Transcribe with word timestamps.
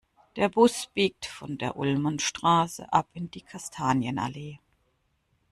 Der 0.35 0.49
Bus 0.49 0.87
biegt 0.95 1.27
von 1.27 1.59
der 1.59 1.75
Ulmenstraße 1.77 2.91
ab 2.91 3.07
in 3.13 3.29
die 3.29 3.41
Kastanienallee. 3.43 4.57